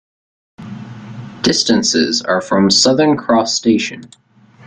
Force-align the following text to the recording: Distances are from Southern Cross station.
Distances 1.43 2.23
are 2.23 2.41
from 2.41 2.71
Southern 2.71 3.15
Cross 3.15 3.55
station. 3.55 4.05